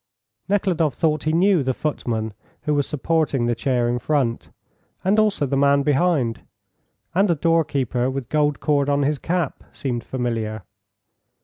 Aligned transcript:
Nekhludoff 0.49 0.95
thought 0.95 1.25
he 1.25 1.31
knew 1.31 1.61
the 1.61 1.75
footman 1.75 2.33
who 2.63 2.73
was 2.73 2.87
supporting 2.87 3.45
the 3.45 3.53
chair 3.53 3.87
in 3.87 3.99
front. 3.99 4.49
And 5.03 5.19
also 5.19 5.45
the 5.45 5.55
man 5.55 5.83
behind, 5.83 6.41
and 7.13 7.29
a 7.29 7.35
doorkeeper 7.35 8.09
with 8.09 8.27
gold 8.27 8.59
cord 8.59 8.89
on 8.89 9.03
his 9.03 9.19
cap, 9.19 9.63
seemed 9.71 10.03
familiar. 10.03 10.63